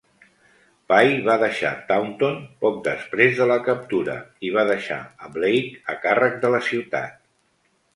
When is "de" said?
3.43-3.49, 6.47-6.57